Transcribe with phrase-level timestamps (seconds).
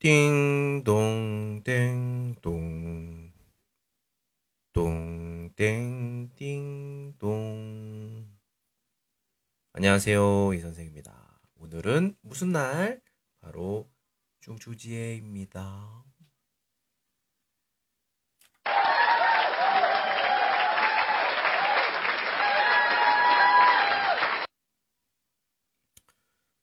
[0.00, 3.32] 띵동 땡동
[4.72, 8.26] 동땡 띵동
[9.74, 11.42] 안녕하세요 이 선생입니다.
[11.56, 13.02] 오늘은 무슨 날?
[13.42, 13.90] 바로
[14.40, 16.04] 중추지혜입니다.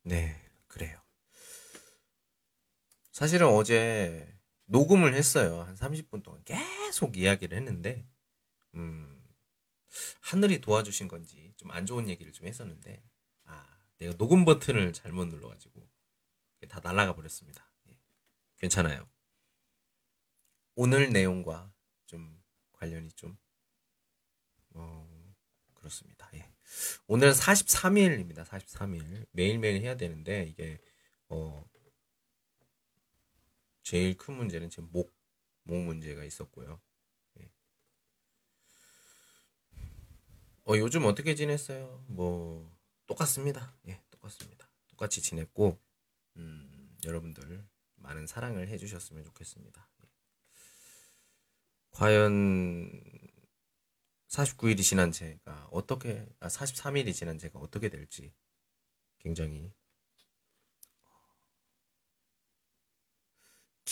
[0.01, 0.46] 네.
[3.17, 4.31] 사실은 어제
[4.65, 5.61] 녹음을 했어요.
[5.61, 8.07] 한 30분 동안 계속 이야기를 했는데,
[8.75, 9.19] 음,
[10.21, 13.03] 하늘이 도와주신 건지 좀 안 좋은 얘기를 좀 했었는데,
[13.45, 13.65] 아,
[13.97, 15.81] 내가 녹음 버튼을 잘못 눌러가지고
[16.69, 17.67] 다 날아가 버렸습니다.
[17.89, 17.97] 예,
[18.57, 19.09] 괜찮아요.
[20.75, 21.73] 오늘 내용과
[22.05, 22.39] 좀
[22.73, 23.35] 관련이 좀,
[24.75, 25.33] 어,
[25.73, 26.29] 그렇습니다.
[26.35, 26.53] 예.
[27.07, 28.45] 오늘은 43일입니다.
[28.45, 29.25] 43일.
[29.31, 30.77] 매일매일 해야 되는데, 이게,
[31.29, 31.67] 어,
[33.87, 35.15] 제일 큰 문제는 제 목,
[35.63, 36.81] 목 문제가 있었고요.
[37.39, 37.49] 예.
[40.65, 42.03] 어, 요즘 어떻게 지냈어요?
[42.09, 42.69] 뭐,
[43.05, 43.77] 똑같습니다.
[43.87, 44.69] 예, 똑같습니다.
[44.89, 45.79] 똑같이 지냈고,
[46.35, 49.89] 음, 여러분들 많은 사랑을 해주셨으면 좋겠습니다.
[50.03, 50.09] 예.
[51.91, 52.91] 과연
[54.27, 58.33] 49일이 지난 제가 어떻게, 아, 43일이 지난 제가 어떻게 될지
[59.19, 59.71] 굉장히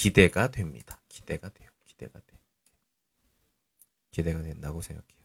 [0.06, 1.02] 기대가 됩니다.
[1.10, 1.68] 기대가 돼요.
[1.84, 2.38] 기대가 돼.
[4.12, 5.20] 기대가 된다고 생각해요.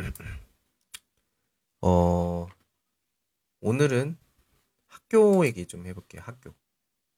[0.00, 0.02] 예.
[1.80, 2.48] 어,
[3.60, 4.18] 오늘은
[4.88, 6.22] 학교 얘기 좀 해볼게요.
[6.24, 6.52] 학교.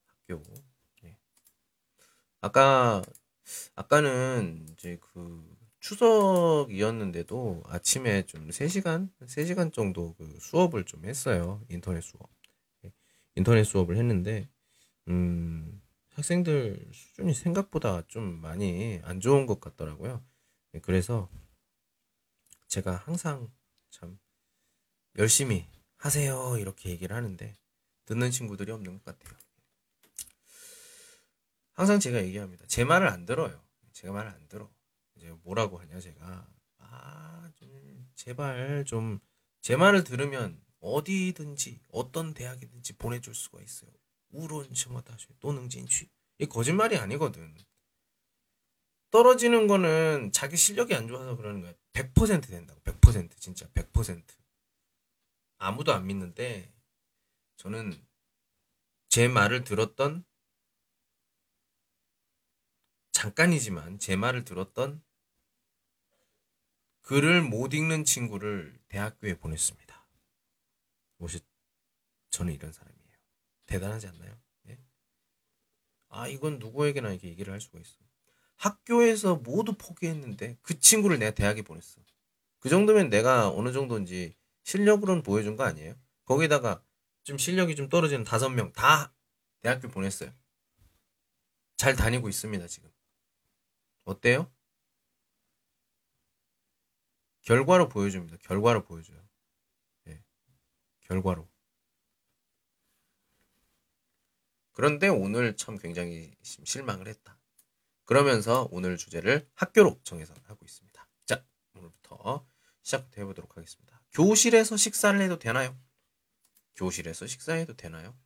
[0.05, 0.43] 학교.
[1.05, 1.17] 예.
[2.43, 3.03] 아까,
[3.77, 9.09] 아까는 이제 그 추석이었는데도 아침에 좀 3시간?
[9.23, 11.65] 3시간 정도 그 수업을 좀 했어요.
[11.71, 12.29] 인터넷 수업.
[12.85, 12.93] 예.
[13.35, 14.51] 인터넷 수업을 했는데,
[15.09, 20.25] 음, 학생들 수준이 생각보다 좀 많이 안 좋은 것 같더라고요.
[20.73, 21.29] 네, 그래서
[22.69, 23.53] 제가 항상
[23.91, 24.19] 참
[25.17, 25.67] 열심히
[25.97, 27.55] 하세요 이렇게 얘기를 하는데
[28.07, 29.39] 듣는 친구들이 없는 것 같아요.
[31.73, 32.65] 항상 제가 얘기합니다.
[32.67, 33.61] 제 말을 안 들어요.
[33.93, 34.71] 제가 말을 안 들어.
[35.17, 36.47] 이제 뭐라고 하냐 제가
[36.79, 39.21] 아 좀 제발 좀
[39.65, 43.91] 제 말을 들으면 어디든지 어떤 대학이든지 보내줄 수가 있어요.
[44.35, 46.09] 우론 첨어다시 또능 진취.
[46.39, 47.55] 이 거짓말이 아니거든.
[49.11, 51.73] 떨어지는 거는 자기 실력이 안 좋아서 그러는 거야.
[51.93, 52.81] 100% 된다고.
[52.81, 54.25] 100% 진짜 100%.
[55.59, 56.73] 아무도 안 믿는데
[57.57, 58.05] 저는
[59.09, 60.25] 제 말을 들었던
[63.13, 65.03] 잠깐이지만 제 말을 들었던
[67.03, 70.07] 글을 못 읽는 친구를 대학교에 보냈습니다.
[71.21, 71.41] 혹시
[72.31, 73.04] 저는 이런 사람이에요.
[73.67, 74.37] 대단하지 않나요?
[74.69, 74.79] 예?
[76.09, 77.97] 아, 이건 누구에게나 이렇게 얘기를 할 수가 있어.
[78.57, 82.01] 학교에서 모두 포기했는데 그 친구를 내가 대학에 보냈어.
[82.61, 85.95] 그 정도면 내가 어느 정도인지 실력으로는 보여준 거 아니에요?
[86.25, 86.83] 거기다가
[87.25, 89.13] 좀 실력이 좀 떨어지는 다섯 명 다
[89.61, 90.31] 대학교 보냈어요.
[91.77, 92.91] 잘 다니고 있습니다, 지금.
[94.05, 94.51] 어때요?
[97.43, 98.39] 결과로 보여줍니다.
[98.39, 99.19] 결과로 보여줘요.
[100.09, 100.23] 예.
[101.03, 101.49] 결과로.
[104.75, 107.39] 그런데 오늘 참 굉장히 실망을 했다.
[108.05, 111.09] 그러면서 오늘 주제를 학교로 정해서 하고 있습니다.
[111.25, 111.43] 자,
[111.75, 112.47] 오늘부터
[112.83, 114.03] 시작부터 해보도록 하겠습니다.
[114.13, 115.77] 교실에서 식사를 해도 되나요?
[116.77, 118.17] 교실에서 식사해도 되나요?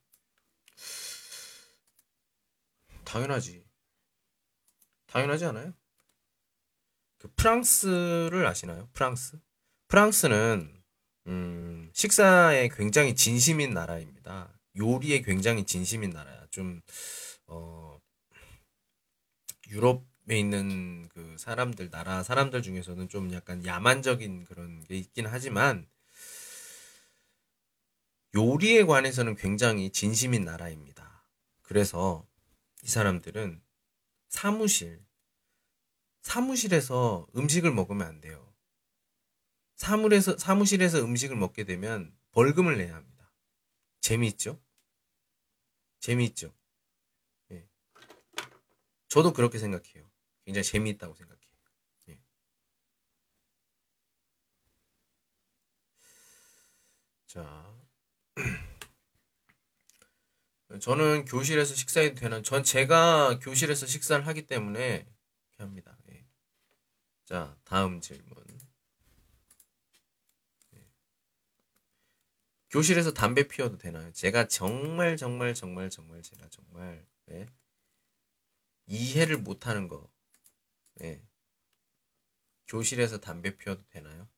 [3.05, 3.65] 당연하지.
[5.07, 5.75] 당연하지 않아요?
[7.19, 8.89] 그 프랑스를 아시나요?
[8.93, 9.39] 프랑스?
[9.89, 10.83] 프랑스는
[11.27, 14.59] 음, 식사에 굉장히 진심인 나라입니다.
[14.77, 16.38] 요리에 굉장히 진심인 나라야.
[16.51, 16.81] 좀,
[17.47, 17.99] 어,
[19.69, 25.89] 유럽에 있는 그 사람들, 나라 사람들 중에서는 좀 약간 야만적인 그런 게 있긴 하지만,
[28.35, 31.25] 요리에 관해서는 굉장히 진심인 나라입니다.
[31.63, 32.27] 그래서
[32.83, 33.63] 이 사람들은
[34.29, 35.05] 사무실,
[36.23, 38.53] 사무실에서 음식을 먹으면 안 돼요.
[39.77, 43.33] 사무실에서, 사무실에서 음식을 먹게 되면 벌금을 내야 합니다.
[44.01, 44.61] 재미있죠?
[46.01, 46.53] 재미있죠.
[47.53, 47.69] 예.
[49.09, 50.11] 저도 그렇게 생각해요.
[50.45, 51.39] 굉장히 재미있다고 생각해요.
[52.09, 52.19] 예.
[57.27, 57.75] 자,
[60.81, 65.07] 저는 교실에서 식사해도 되는, 전 제가 교실에서 식사를 하기 때문에
[65.57, 65.97] 합니다.
[66.11, 66.25] 예.
[67.25, 68.48] 자, 다음 질문.
[72.71, 74.11] 교실에서 담배 피워도 되나요?
[74.13, 77.47] 제가 정말 정말 정말 정말 제가 정말 네?
[78.87, 80.11] 이해를 못하는 거.
[80.97, 81.23] 네.
[82.69, 84.29] 교실에서 담배 피워도 되나요?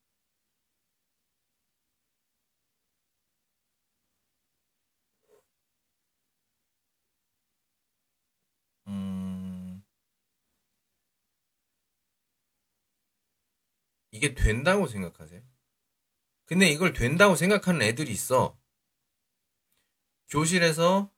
[8.86, 9.82] 음,
[14.12, 15.42] 이게 된다고 생각하세요?
[16.50, 18.58] 근데 이걸 된다고 생각하는 애들이 있어.
[20.28, 21.08] 교실에서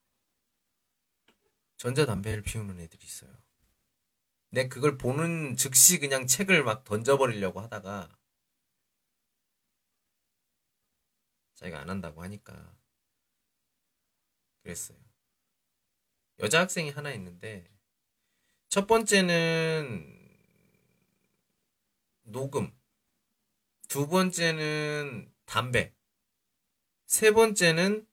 [1.79, 3.33] 전자담배를 피우는 애들이 있어요.
[4.51, 8.15] 내 그걸 보는 즉시 그냥 책을 막 던져버리려고 하다가
[11.55, 12.77] 자기가 안 한다고 하니까
[14.63, 14.99] 그랬어요.
[16.41, 17.73] 여자 학생이 하나 있는데
[18.69, 20.37] 첫 번째는
[22.25, 22.82] 녹음
[23.93, 25.93] 두 번째는 담배.
[27.05, 28.07] 세 번째는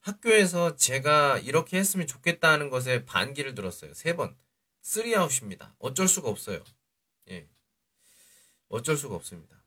[0.00, 3.92] 학교에서 제가 이렇게 했으면 좋겠다는 것에 반기를 들었어요.
[3.92, 4.34] 세 번.
[4.80, 5.76] 쓰리아웃입니다.
[5.78, 6.64] 어쩔 수가 없어요.
[7.28, 7.50] 예.
[8.68, 9.62] 어쩔 수가 없습니다.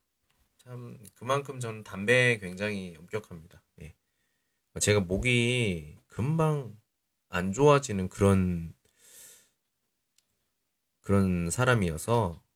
[0.58, 3.62] 참, 그만큼 저는 담배에 굉장히 엄격합니다.
[3.84, 3.96] 예.
[4.80, 6.76] 제가 목이 금방
[7.30, 8.74] 안 좋아지는 그런,
[11.02, 12.47] 그런 사람이어서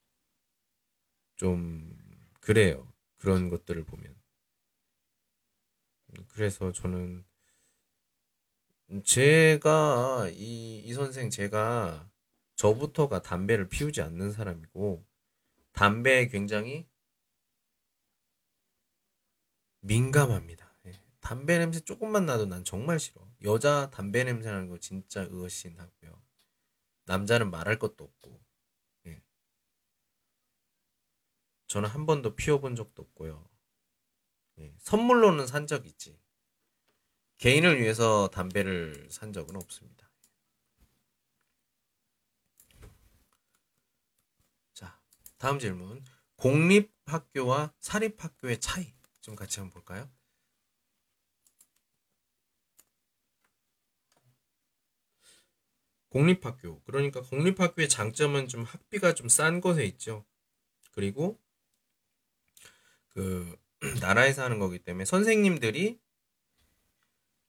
[1.41, 1.97] 좀
[2.39, 2.93] 그래요.
[3.17, 4.15] 그런 것들을 보면.
[6.27, 7.25] 그래서 저는
[9.03, 12.07] 제가 이, 이 선생 제가
[12.57, 15.03] 저부터가 담배를 피우지 않는 사람이고
[15.71, 16.88] 담배에 굉장히
[19.79, 20.75] 민감합니다.
[20.85, 20.91] 예.
[21.21, 23.27] 담배 냄새 조금만 나도 난 정말 싫어.
[23.41, 26.21] 여자 담배 냄새 나는 거 진짜 의심하고요.
[27.05, 28.50] 남자는 말할 것도 없고.
[31.71, 33.47] 저는 한 번도 피워본 적도 없고요.
[34.59, 36.19] 예, 선물로는 산 적 있지.
[37.38, 40.12] 개인을 위해서 담배를 산 적은 없습니다.
[44.73, 45.00] 자,
[45.38, 46.03] 다음 질문.
[46.35, 50.09] 공립학교와 사립학교의 차이 좀 같이 한번 볼까요?
[56.09, 56.81] 공립학교.
[56.83, 60.25] 그러니까 공립학교의 장점은 좀 학비가 좀 싼 것에 있죠.
[60.91, 61.39] 그리고
[63.13, 63.55] 그
[64.01, 65.99] 나라에서 하는 거기 때문에 선생님들이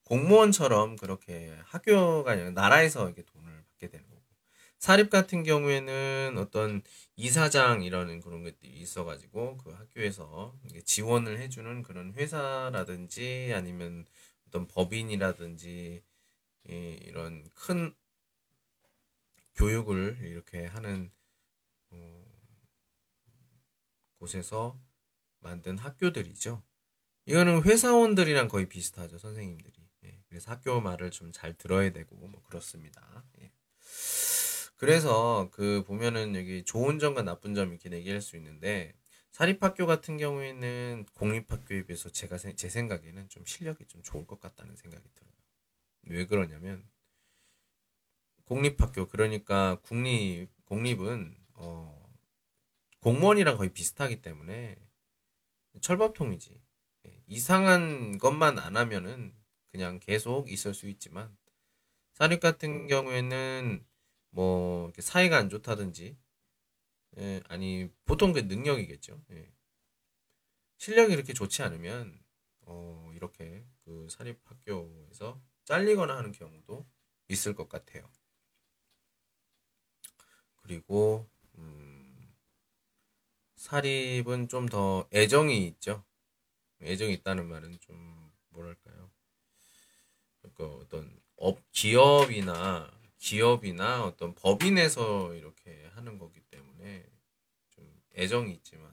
[0.05, 4.23] 공무원처럼 그렇게 학교가 아니라 나라에서 이렇게 돈을 받게 되는 거고.
[4.79, 6.83] 사립 같은 경우에는 어떤
[7.15, 14.05] 이사장 이라는 그런 것들이 있어가지고 그 학교에서 지원을 해주는 그런 회사라든지 아니면
[14.49, 16.03] 어떤 법인이라든지
[16.65, 17.95] 이런 큰
[19.55, 21.13] 교육을 이렇게 하는
[21.91, 22.25] 어,
[24.19, 24.79] 곳에서
[25.43, 26.63] 만든 학교들이죠.
[27.27, 29.75] 이거는 회사원들이랑 거의 비슷하죠, 선생님들이.
[30.05, 33.25] 예, 그래서 학교 말을 좀 잘 들어야 되고, 뭐, 그렇습니다.
[33.41, 33.53] 예.
[34.77, 38.95] 그래서 그 보면은 여기 좋은 점과 나쁜 점 이렇게 얘기할 수 있는데,
[39.31, 45.05] 사립학교 같은 경우에는 공립학교에 비해서 제가 제 생각에는 좀 실력이 좀 좋을 것 같다는 생각이
[45.15, 45.33] 들어요.
[46.05, 46.85] 왜 그러냐면,
[48.45, 52.03] 공립학교, 그러니까 국립, 공립은, 어,
[53.01, 54.77] 공무원이랑 거의 비슷하기 때문에
[55.81, 56.61] 철밥통이지.
[57.07, 59.35] 예, 이상한 것만 안 하면은
[59.71, 61.37] 그냥 계속 있을 수 있지만
[62.15, 63.85] 사립 같은 경우에는
[64.31, 66.17] 뭐 사이가 안 좋다든지
[67.19, 69.23] 예, 아니 보통 그 능력이겠죠.
[69.33, 69.53] 예.
[70.79, 72.19] 실력이 이렇게 좋지 않으면
[72.63, 76.87] 어, 이렇게 그 사립 학교에서 잘리거나 하는 경우도
[77.29, 78.11] 있을 것 같아요.
[80.57, 81.29] 그리고
[83.63, 86.05] 사립은 좀 더 애정이 있죠.
[86.83, 89.11] 애정이 있다는 말은 좀 뭐랄까요?
[90.41, 97.07] 그러니까 어떤 업 기업이나 기업이나 어떤 법인에서 이렇게 하는 거기 때문에
[97.71, 98.91] 좀 애정이 있지만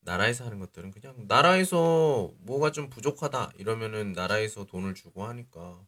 [0.00, 5.86] 나라에서 하는 것들은 그냥 나라에서 뭐가 좀 부족하다 이러면은 나라에서 돈을 주고 하니까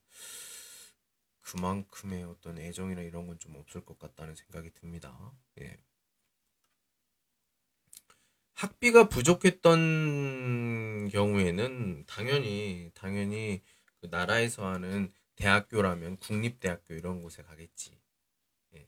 [1.43, 5.33] 그만큼의 어떤 애정이나 이런 건 좀 없을 것 같다는 생각이 듭니다.
[5.61, 5.77] 예.
[8.63, 13.61] 학비가 부족했던 경우에는 당연히 당연히
[13.97, 18.01] 그 나라에서 하는 대학교라면 국립대학교 이런 곳에 가겠지.
[18.75, 18.87] 예.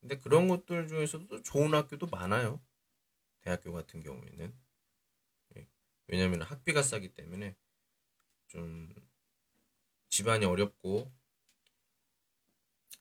[0.00, 2.60] 근데 그런 것들 중에서도 좋은 학교도 많아요.
[3.42, 4.52] 대학교 같은 경우에는.
[5.56, 5.68] 예.
[6.08, 7.54] 왜냐하면 학비가 싸기 때문에
[8.48, 8.92] 좀
[10.08, 11.12] 집안이 어렵고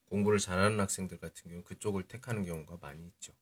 [0.06, 3.34] 공부를 잘하는 학생들 같은 경우 그쪽을 택하는 경우가 많이 있죠.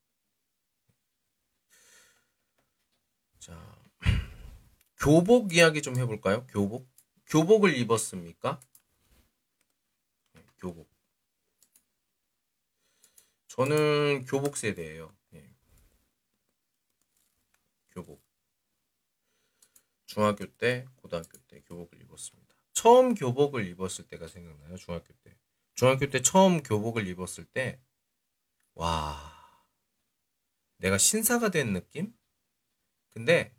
[3.50, 3.82] 자,
[4.98, 6.46] 교복 이야기 좀 해볼까요?
[6.48, 6.88] 교복?
[7.26, 8.60] 교복을 입었습니까?
[10.34, 10.88] 네, 교복.
[13.48, 15.16] 저는 교복 세대예요.
[15.32, 15.56] 네.
[17.90, 18.24] 교복.
[20.06, 22.56] 중학교 때, 고등학교 때 교복을 입었습니다.
[22.74, 24.78] 처음 교복을 입었을 때가 생각나요.
[24.78, 25.36] 중학교 때.
[25.74, 27.82] 중학교 때 처음 교복을 입었을 때,
[28.76, 29.18] 와,
[30.78, 32.14] 내가 신사가 된 느낌?
[33.12, 33.54] 근데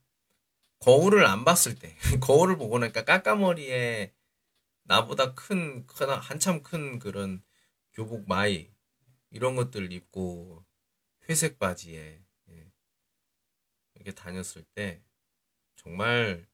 [0.81, 4.15] 거울을 안 봤을 때, 거울을 보고 나니까 까까머리에
[4.85, 5.87] 나보다 큰,
[6.21, 7.43] 한참 큰 그런
[7.93, 8.71] 교복 마이,
[9.31, 10.65] 이런 것들 입고
[11.29, 12.73] 회색 바지에 예,
[13.95, 15.03] 이렇게 다녔을 때
[15.77, 16.49] 정말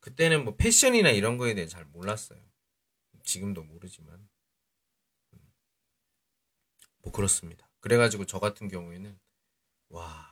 [0.00, 2.40] 그때는 뭐 패션이나 이런 거에 대해 잘 몰랐어요.
[3.22, 4.28] 지금도 모르지만
[5.34, 5.52] 음,
[7.02, 7.70] 뭐 그렇습니다.
[7.80, 9.18] 그래가지고 저 같은 경우에는
[9.90, 10.29] 와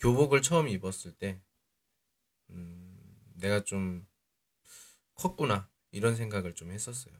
[0.00, 1.40] 교복을 처음 입었을 때
[2.50, 2.98] 음,
[3.34, 4.06] 내가 좀
[5.14, 7.14] 컸구나 이런 생각을 좀 했었어요.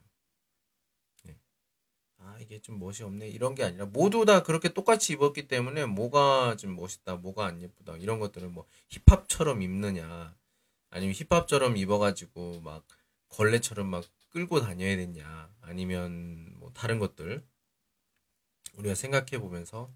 [2.23, 6.55] 아 이게 좀 멋이 없네 이런 게 아니라 모두 다 그렇게 똑같이 입었기 때문에 뭐가
[6.55, 10.35] 좀 멋있다 뭐가 안 예쁘다 이런 것들은 뭐 힙합처럼 입느냐
[10.89, 12.85] 아니면 힙합처럼 입어가지고 막
[13.29, 17.43] 걸레처럼 막 끌고 다녀야 되냐 아니면 뭐 다른 것들
[18.75, 19.91] 우리가 생각해 보면서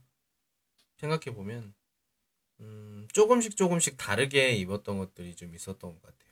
[0.97, 1.75] 생각해 보면
[2.61, 6.31] 음, 조금씩 조금씩 다르게 입었던 것들이 좀 있었던 것 같아요.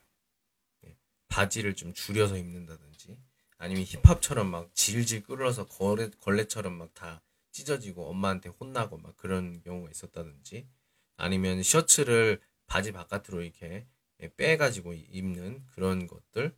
[0.86, 3.18] 예, 바지를 좀 줄여서 입는다든지
[3.58, 7.22] 아니면 힙합처럼 막 질질 끌어서 걸레, 걸레처럼 막 다
[7.54, 10.68] 찢어지고 엄마한테 혼나고 막 그런 경우가 있었다든지
[11.16, 13.88] 아니면 셔츠를 바지 바깥으로 이렇게
[14.36, 16.56] 빼가지고 입는 그런 것들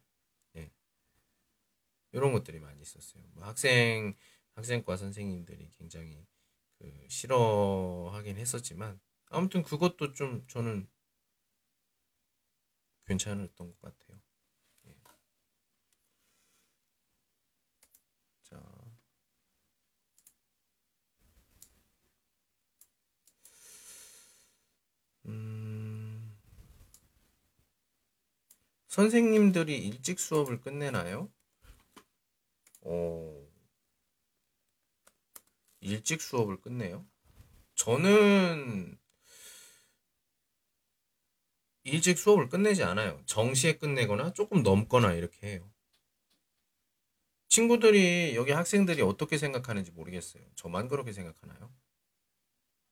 [0.55, 0.71] 예.
[2.13, 3.23] 이런 것들이 많이 있었어요.
[3.33, 4.15] 뭐 학생
[4.53, 6.25] 학생과 선생님들이 굉장히
[6.79, 8.99] 그 싫어하긴 했었지만
[9.35, 10.87] 아무튼 그것도 좀 저는
[13.05, 14.25] 괜찮았던 것 같아요.
[25.25, 26.37] 음,
[28.87, 31.31] 선생님들이 일찍 수업을 끝내나요?
[32.81, 33.47] 어,
[35.81, 37.05] 일찍 수업을 끝내요?
[37.75, 38.97] 저는
[41.85, 43.21] 일찍 수업을 끝내지 않아요.
[43.25, 45.71] 정시에 끝내거나 조금 넘거나 이렇게 해요.
[47.47, 50.43] 친구들이, 여기 학생들이 어떻게 생각하는지 모르겠어요.
[50.55, 51.71] 저만 그렇게 생각하나요?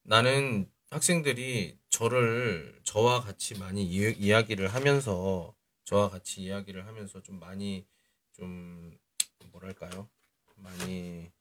[0.03, 7.85] 나는 학생들이 저를 저와 같이 많이 이, 야기를 하면서 저와 같이 이야기를 하면서 좀 많이
[8.33, 8.95] 좀
[9.51, 10.07] 뭐랄까요?
[10.55, 11.31] 많이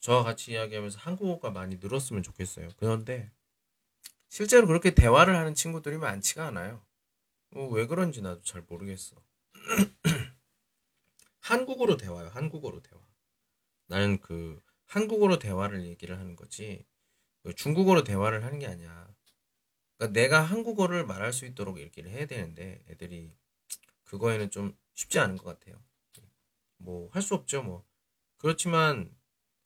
[0.00, 2.68] 저와 같이 이야기하면서 한국어가 많이 늘었으면 좋겠어요.
[2.78, 3.30] 그런데
[4.28, 6.82] 실제로 그렇게 대화를 하는 친구들이 많지가 않아요.
[7.54, 9.16] 어, 왜 그런지 나도 잘 모르겠어.
[11.40, 12.28] 한국어로 대화요.
[12.28, 13.00] 한국어로 대화.
[13.88, 16.86] 나는 그 한국어로 대화를 얘기를 하는 거지.
[17.42, 19.08] 그 중국어로 대화를 하는 게 아니야.
[19.98, 23.32] 그러니까 내가 한국어를 말할 수 있도록 얘기를 해야 되는데 애들이
[24.04, 25.82] 그거에는 좀 쉽지 않은 것 같아요.
[26.78, 27.62] 뭐 할 수 없죠.
[27.62, 27.84] 뭐
[28.38, 29.14] 그렇지만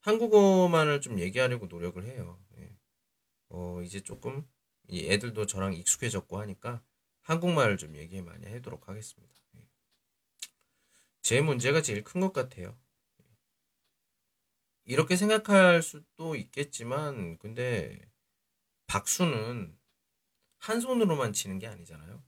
[0.03, 2.41] 한국어만을 좀 얘기하려고 노력을 해요.
[2.59, 2.77] 예.
[3.51, 4.49] 어 이제 조금
[4.89, 6.83] 이 애들도 저랑 익숙해졌고 하니까
[7.23, 9.35] 한국말을 좀 얘기 많이 하도록 하겠습니다.
[9.57, 9.69] 예.
[11.23, 12.79] 제 문제가 제일 큰 것 같아요.
[14.85, 18.01] 이렇게 생각할 수도 있겠지만, 근데
[18.87, 19.79] 박수는
[20.59, 22.25] 한 손으로만 치는 게 아니잖아요.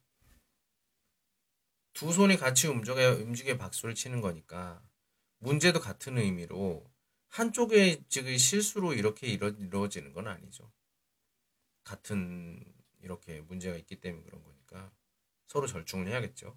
[1.92, 4.82] 두 손이 같이 움직여, 움직여 박수를 치는 거니까,
[5.38, 6.84] 문제도 같은 의미로,
[7.34, 10.70] 한쪽의 즉의 실수로 이렇게 이루, 이루어지는 건 아니죠.
[11.82, 12.64] 같은
[13.00, 14.92] 이렇게 문제가 있기 때문에 그런 거니까
[15.48, 16.56] 서로 절충을 해야겠죠.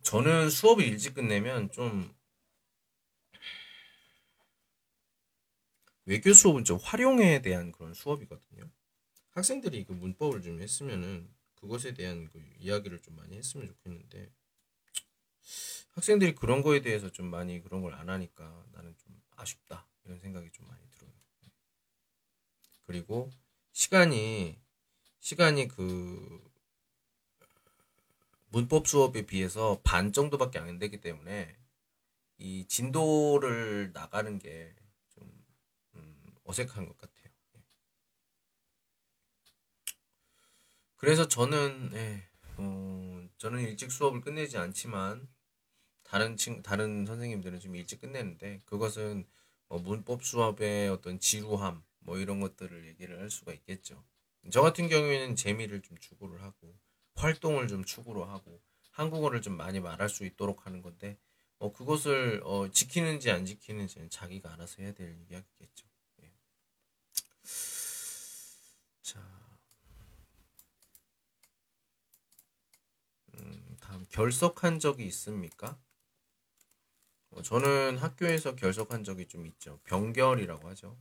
[0.00, 2.14] 저는 수업을 일찍 끝내면 좀
[6.06, 8.70] 외교 수업은 좀 활용에 대한 그런 수업이거든요.
[9.32, 14.32] 학생들이 그 문법을 좀 했으면은 그것에 대한 그 이야기를 좀 많이 했으면 좋겠는데
[15.92, 20.50] 학생들이 그런 거에 대해서 좀 많이 그런 걸 안 하니까 나는 좀 아쉽다 이런 생각이
[20.52, 21.12] 좀 많이 들어요.
[22.84, 23.30] 그리고
[23.72, 24.60] 시간이
[25.20, 26.50] 시간이 그
[28.48, 31.56] 문법 수업에 비해서 반 정도밖에 안 되기 때문에
[32.38, 35.44] 이 진도를 나가는 게좀
[35.94, 37.30] 음, 어색한 것 같아요.
[37.56, 37.60] 예.
[40.96, 42.28] 그래서 저는 예,
[42.58, 45.28] 어, 저는 일찍 수업을 끝내지 않지만
[46.10, 49.24] 다른 친 다른 선생님들은 좀 일찍 끝내는데 그것은
[49.68, 54.02] 뭐 문법 수업의 어떤 지루함 뭐 이런 것들을 얘기를 할 수가 있겠죠.
[54.50, 56.74] 저 같은 경우에는 재미를 좀 추구를 하고
[57.14, 61.16] 활동을 좀 추구로 하고 한국어를 좀 많이 말할 수 있도록 하는 건데
[61.60, 65.86] 어, 그것을 어, 지키는지 안 지키는지는 자기가 알아서 해야 될 이야기겠죠.
[66.24, 66.32] 예.
[69.02, 69.20] 자,
[73.34, 75.78] 음, 다음 결석한 적이 있습니까?
[77.30, 79.80] 어, 저는 학교에서 결석한 적이 좀 있죠.
[79.84, 80.98] 병결이라고 하죠.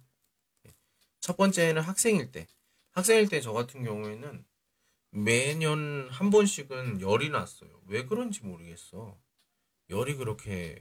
[0.67, 0.71] 예.
[1.19, 2.47] 첫 번째는 학생일 때.
[2.91, 4.45] 학생일 때 저 같은 경우에는
[5.11, 7.81] 매년 한 번씩은 열이 났어요.
[7.87, 9.19] 왜 그런지 모르겠어.
[9.89, 10.77] 열이 그렇게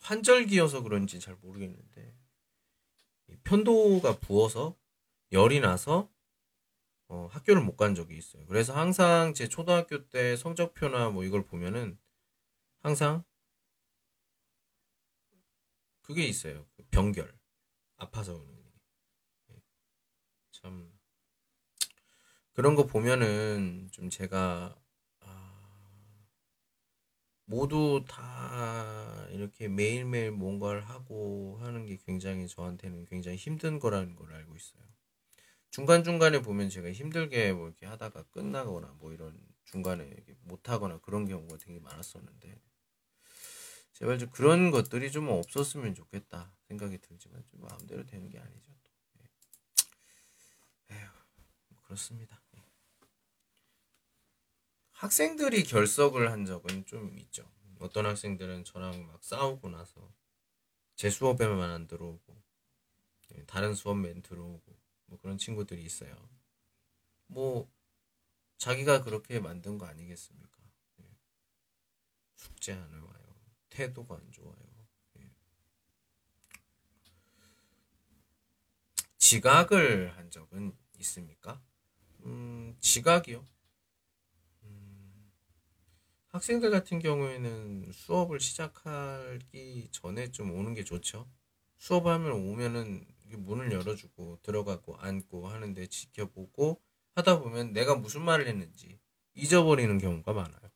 [0.00, 2.14] 환절기여서 그런지 잘 모르겠는데
[3.44, 4.76] 편도가 부어서
[5.32, 6.10] 열이 나서
[7.08, 8.46] 어, 학교를 못 간 적이 있어요.
[8.46, 11.98] 그래서 항상 제 초등학교 때 성적표나 뭐 이걸 보면은
[12.82, 13.24] 항상
[16.04, 16.66] 그게 있어요.
[16.76, 17.34] 그 병결.
[17.96, 18.72] 아파서 게.
[19.50, 19.62] 예.
[20.52, 20.92] 참
[22.52, 24.78] 그런 거 보면은 좀 제가
[25.20, 26.26] 아,
[27.46, 34.54] 모두 다 이렇게 매일매일 뭔가를 하고 하는 게 굉장히 저한테는 굉장히 힘든 거라는 걸 알고
[34.54, 34.84] 있어요.
[35.70, 41.56] 중간중간에 보면 제가 힘들게 뭐 이렇게 하다가 끝나거나 뭐 이런 중간에 못 하거나 그런 경우가
[41.56, 42.60] 되게 많았었는데
[43.94, 48.72] 제발 좀 그런 것들이 좀 없었으면 좋겠다 생각이 들지만 좀 마음대로 되는 게 아니죠.
[48.82, 48.90] 또.
[49.20, 50.96] 예.
[50.96, 51.08] 에휴,
[51.68, 52.42] 뭐 그렇습니다.
[52.56, 52.64] 예.
[54.90, 57.48] 학생들이 결석을 한 적은 좀 있죠.
[57.78, 60.12] 어떤 학생들은 저랑 막 싸우고 나서
[60.96, 62.42] 제 수업에만 안 들어오고
[63.34, 66.16] 예, 다른 수업맨 들어오고 뭐 그런 친구들이 있어요.
[67.26, 67.70] 뭐
[68.58, 70.62] 자기가 그렇게 만든 거 아니겠습니까?
[71.00, 71.04] 예.
[72.34, 73.23] 숙제 안 해와요.
[73.74, 74.54] 태도가 안 좋아요.
[75.18, 75.30] 예.
[79.18, 81.60] 지각을 한 적은 있습니까?
[82.20, 83.44] 음, 지각이요.
[84.62, 85.32] 음,
[86.28, 91.28] 학생들 같은 경우에는 수업을 시작하기 전에 좀 오는 게 좋죠.
[91.78, 96.80] 수업을 하면 오면은 문을 열어주고 들어가고 앉고 하는데 지켜보고
[97.16, 99.00] 하다 보면 내가 무슨 말을 했는지
[99.34, 100.73] 잊어버리는 경우가 많아요.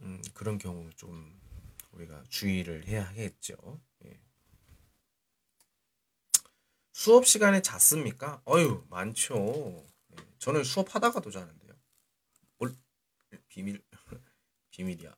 [0.00, 1.38] 음, 그런 경우 좀
[1.92, 3.56] 우리가 주의를 해야 하겠죠.
[4.04, 4.20] 예.
[6.92, 8.42] 수업 시간에 잤습니까?
[8.46, 9.86] 어유 많죠.
[10.12, 10.16] 예.
[10.38, 11.72] 저는 수업하다가도 자는데요.
[12.58, 12.76] 뭘
[13.48, 13.82] 비밀
[14.70, 15.14] 비밀이야.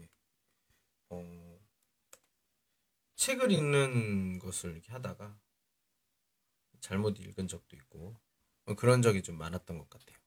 [0.00, 0.08] 예.
[1.10, 1.60] 어,
[3.16, 5.38] 책을 읽는 것을 이렇게 하다가
[6.80, 8.16] 잘못 읽은 적도 있고
[8.76, 10.17] 그런 적이 좀 많았던 것 같아요.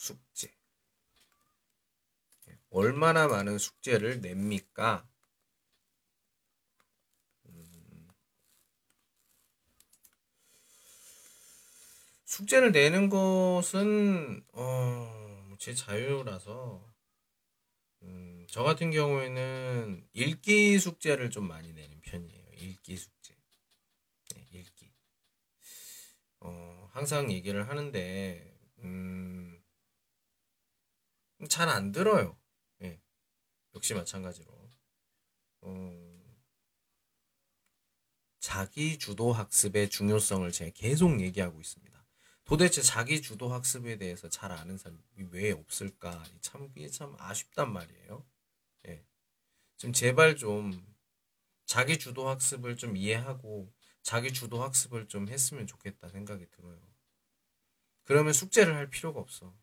[0.00, 0.50] 숙제.
[2.70, 5.06] 얼마나 많은 숙제를 냅니까?
[7.46, 8.08] 음,
[12.24, 16.90] 숙제를 내는 것은 어, 제 자유라서
[18.02, 22.52] 음, 저 같은 경우에는 읽기 숙제를 좀 많이 내는 편이에요.
[22.54, 23.36] 읽기 숙제.
[24.34, 24.90] 네, 읽기.
[26.38, 29.59] 어, 항상 얘기를 하는데 음,
[31.48, 32.38] 잘 안 들어요.
[32.82, 33.00] 예.
[33.74, 34.70] 역시 마찬가지로.
[35.62, 36.20] 어,
[38.40, 41.90] 자기 주도 학습의 중요성을 제가 계속 얘기하고 있습니다.
[42.44, 45.00] 도대체 자기 주도 학습에 대해서 잘 아는 사람이
[45.30, 46.24] 왜 없을까?
[46.40, 48.26] 참, 이게 참 아쉽단 말이에요.
[48.88, 49.04] 예.
[49.76, 50.72] 좀 제발 좀
[51.66, 53.72] 자기 주도 학습을 좀 이해하고
[54.02, 56.80] 자기 주도 학습을 좀 했으면 좋겠다 생각이 들어요.
[58.04, 59.54] 그러면 숙제를 할 필요가 없어.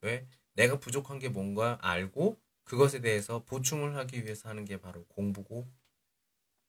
[0.00, 0.26] 왜?
[0.54, 5.68] 내가 부족한 게 뭔가 알고 그것에 대해서 보충을 하기 위해서 하는 게 바로 공부고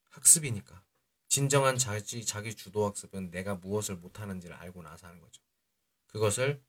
[0.10, 0.84] 학습이니까.
[1.28, 5.42] 진정한 자기, 자기 주도 학습은 내가 무엇을 못하는지를 알고 나서 하는 거죠.
[6.08, 6.62] 그것을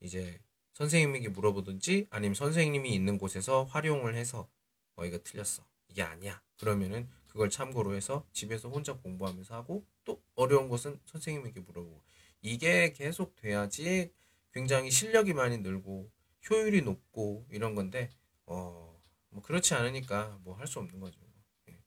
[0.00, 0.40] 이제
[0.72, 4.48] 선생님에게 물어보든지 아니면 선생님이 있는 곳에서 활용을 해서
[4.96, 5.64] 어, 이거 틀렸어.
[5.88, 6.42] 이게 아니야.
[6.58, 12.02] 그러면은 그걸 참고로 해서 집에서 혼자 공부하면서 하고 또 어려운 것은 선생님에게 물어보고
[12.42, 14.12] 이게 계속 돼야지
[14.52, 16.10] 굉장히 실력이 많이 늘고
[16.48, 18.10] 효율이 높고 이런 건데
[18.46, 19.00] 어,
[19.30, 21.20] 뭐 그렇지 않으니까 뭐 할 수 없는 거죠.
[21.68, 21.78] 예.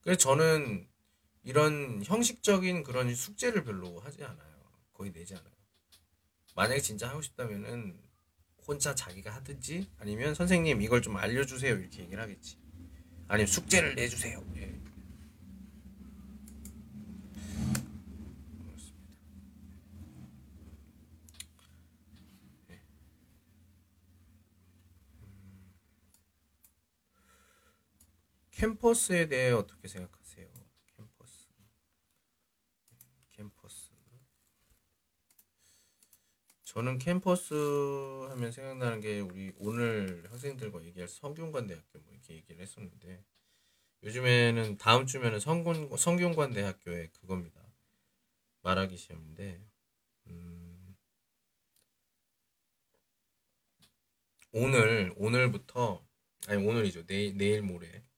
[0.00, 0.88] 그래서 저는
[1.42, 4.60] 이런 형식적인 그런 숙제를 별로 하지 않아요.
[4.92, 5.54] 거의 내지 않아요.
[6.54, 8.00] 만약에 진짜 하고 싶다면은
[8.66, 12.58] 혼자 자기가 하든지 아니면 선생님 이걸 좀 알려주세요 이렇게 얘기를 하겠지.
[13.28, 14.44] 아니면 숙제를 내주세요.
[14.56, 14.79] 예.
[28.60, 30.46] 캠퍼스에 대해 어떻게 생각하세요?
[30.94, 31.48] 캠퍼스.
[33.30, 33.90] 캠퍼스.
[36.64, 37.54] 저는 캠퍼스
[38.28, 43.24] 하면 생각나는 게 우리 오늘 학생들과 얘기할 성균관대학교 뭐 이렇게 얘기를 했었는데
[44.02, 47.66] 요즘에는 다음 주면은 성군 성균관대학교에 그겁니다.
[48.60, 49.66] 말하기 시험인데
[50.26, 50.96] 음,
[54.52, 56.06] 오늘 오늘부터
[56.46, 58.09] 아니 오늘이죠 내일 내일 모레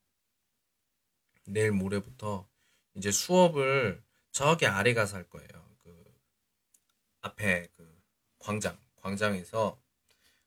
[1.44, 2.48] 내일 모레부터
[2.94, 5.48] 이제 수업을 저기 아래 가서 할 거예요.
[5.82, 6.04] 그
[7.20, 8.02] 앞에 그
[8.38, 9.80] 광장 광장에서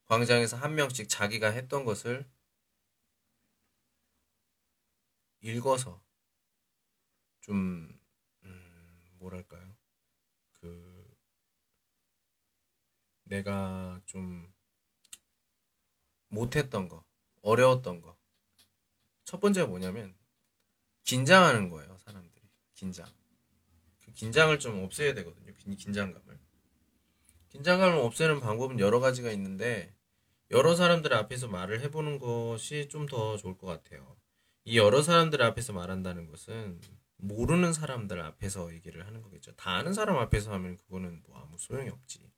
[0.05, 2.25] 광장에서 한 명씩 자기가 했던 것을
[5.41, 6.03] 읽어서
[7.41, 7.99] 좀
[8.43, 9.75] 음, 뭐랄까요
[10.53, 11.15] 그
[13.23, 14.51] 내가 좀
[16.29, 17.05] 못했던 거
[17.41, 18.17] 어려웠던 거
[19.25, 20.15] 첫 번째가 뭐냐면
[21.05, 23.07] 긴장하는 거예요 사람들이 긴장
[24.03, 26.39] 그 긴장을 좀 없애야 되거든요 긴장감을
[27.49, 29.95] 긴장감을 없애는 방법은 여러 가지가 있는데
[30.51, 34.15] 여러 사람들 앞에서 말을 해보는 것이 좀 더 좋을 것 같아요
[34.65, 36.81] 이 여러 사람들 앞에서 말한다는 것은
[37.17, 39.55] 모르는 사람들 앞에서 얘기를 하는 거겠죠.
[39.55, 42.29] 다 아는 사람 앞에서 하면 그거는 뭐 아무 소용이 없지.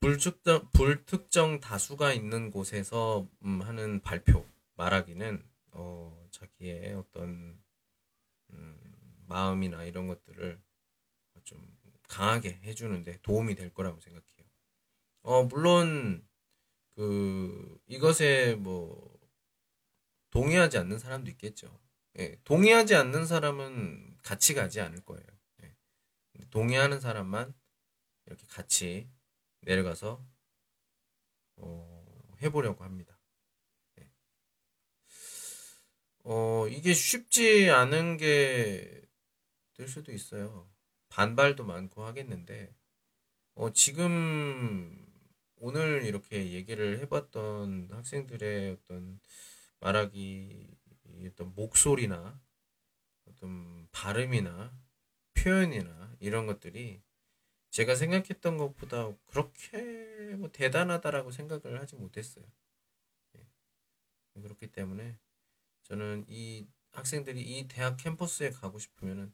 [0.00, 4.44] 불특정, 불특정 다수가 있는 곳에서 음, 하는 발표,
[4.76, 5.53] 말하기는 어,
[6.34, 7.62] 자기의 어떤
[8.50, 10.60] 음, 마음이나 이런 것들을
[11.44, 14.46] 좀 강하게 해주는데 도움이 될 거라고 생각해요.
[15.22, 16.26] 어, 물론
[16.94, 19.18] 그 이것에 뭐
[20.30, 21.80] 동의하지 않는 사람도 있겠죠.
[22.18, 25.26] 예, 동의하지 않는 사람은 같이 가지 않을 거예요.
[25.62, 27.54] 예, 동의하는 사람만
[28.26, 29.10] 이렇게 같이
[29.60, 30.24] 내려가서
[31.56, 33.18] 어, 해보려고 합니다.
[34.00, 34.10] 예.
[36.24, 39.04] 어, 이게 쉽지 않은 게
[39.74, 40.70] 될 수도 있어요.
[41.08, 42.74] 반발도 많고 하겠는데,
[43.54, 45.06] 어, 지금
[45.56, 49.20] 오늘 이렇게 얘기를 해봤던 학생들의 어떤
[49.80, 50.68] 말하기
[51.28, 52.40] 어떤 목소리나
[53.26, 54.76] 어떤 발음이나
[55.34, 57.02] 표현이나 이런 것들이
[57.70, 62.44] 제가 생각했던 것보다 그렇게 뭐 대단하다라고 생각을 하지 못했어요.
[63.36, 63.46] 예.
[64.42, 65.18] 그렇기 때문에
[65.84, 69.32] 저는 이 학생들이 이 대학 캠퍼스에 가고 싶으면은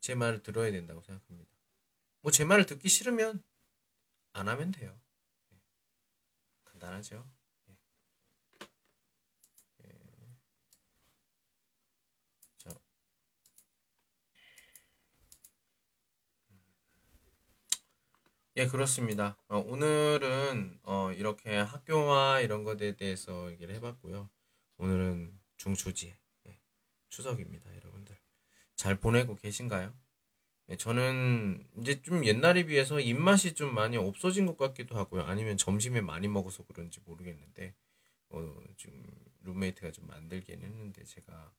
[0.00, 1.50] 제 말을 들어야 된다고 생각합니다.
[2.22, 3.42] 뭐 제 말을 듣기 싫으면
[4.32, 5.00] 안 하면 돼요.
[5.52, 5.56] 예.
[6.64, 7.24] 간단하죠.
[18.56, 19.36] 예, 그렇습니다.
[19.48, 24.28] 어, 오늘은 어, 이렇게 학교와 이런 것에 대해서 얘기를 해봤고요.
[24.78, 26.60] 오늘은 중초지 예,
[27.08, 28.18] 추석입니다, 여러분들.
[28.74, 29.94] 잘 보내고 계신가요?
[30.68, 35.22] 예, 저는 이제 좀 옛날에 비해서 입맛이 좀 많이 없어진 것 같기도 하고요.
[35.22, 37.74] 아니면 점심에 많이 먹어서 그런지 모르겠는데
[38.30, 39.04] 어, 지금
[39.40, 41.52] 룸메이트가 좀 만들긴 했는데 제가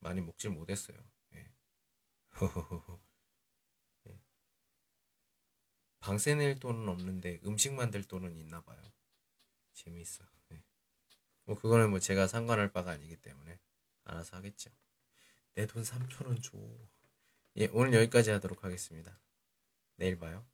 [0.00, 0.96] 많이 먹질 못했어요.
[4.08, 4.18] 예.
[5.98, 8.80] 방세 낼 돈은 없는데 음식 만들 돈은 있나 봐요.
[9.84, 10.24] 재미있어.
[10.50, 10.62] 네.
[11.44, 13.58] 뭐 그거는 뭐 제가 상관할 바가 아니기 때문에
[14.04, 14.70] 알아서 하겠죠.
[15.54, 16.58] 내 돈 3천 원 줘.
[17.56, 19.20] 예, 오늘 여기까지 하도록 하겠습니다.
[19.96, 20.46] 내일 봐요.